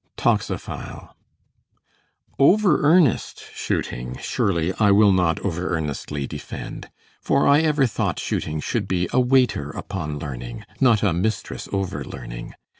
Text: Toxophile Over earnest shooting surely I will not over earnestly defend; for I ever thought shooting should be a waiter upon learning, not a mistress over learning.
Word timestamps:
Toxophile 0.17 1.13
Over 2.39 2.81
earnest 2.81 3.43
shooting 3.53 4.17
surely 4.19 4.73
I 4.79 4.89
will 4.89 5.11
not 5.11 5.39
over 5.41 5.69
earnestly 5.77 6.25
defend; 6.25 6.89
for 7.21 7.47
I 7.47 7.59
ever 7.59 7.85
thought 7.85 8.17
shooting 8.17 8.61
should 8.61 8.87
be 8.87 9.07
a 9.13 9.19
waiter 9.19 9.69
upon 9.69 10.17
learning, 10.17 10.65
not 10.79 11.03
a 11.03 11.13
mistress 11.13 11.69
over 11.71 12.03
learning. 12.03 12.55